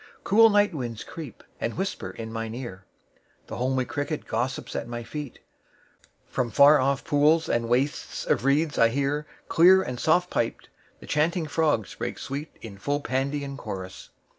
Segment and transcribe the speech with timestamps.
[0.25, 6.51] 9Cool night winds creep, and whisper in mine ear.10The homely cricket gossips at my feet.11From
[6.51, 10.69] far off pools and wastes of reeds I hear,12Clear and soft piped,
[11.01, 14.09] the chanting frogs break sweet13In full Pandean chorus.